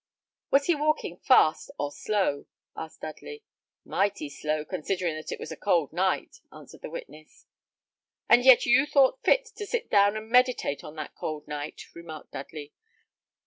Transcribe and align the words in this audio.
"Was 0.49 0.65
he 0.65 0.73
walking 0.73 1.17
fast 1.19 1.69
or 1.77 1.91
slow?" 1.91 2.47
asked 2.75 3.01
Dudley. 3.01 3.43
"Mighty 3.85 4.29
slow, 4.31 4.65
considering 4.65 5.15
that 5.15 5.31
it 5.31 5.39
was 5.39 5.51
a 5.51 5.55
cold 5.55 5.93
night," 5.93 6.37
answered 6.51 6.81
the 6.81 6.89
witness. 6.89 7.45
"And 8.27 8.43
yet 8.43 8.65
you 8.65 8.87
thought 8.87 9.21
fit 9.21 9.45
to 9.57 9.67
sit 9.67 9.91
down 9.91 10.17
and 10.17 10.27
meditate 10.27 10.83
on 10.83 10.95
that 10.95 11.13
cold 11.13 11.47
night," 11.47 11.83
remarked 11.93 12.31
Dudley. 12.31 12.73